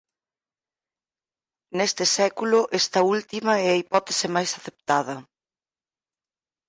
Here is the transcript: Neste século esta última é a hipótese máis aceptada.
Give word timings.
Neste 1.77 2.03
século 2.17 2.59
esta 2.81 2.99
última 3.15 3.53
é 3.65 3.67
a 3.71 3.79
hipótese 3.81 4.27
máis 4.35 4.49
aceptada. 4.59 5.15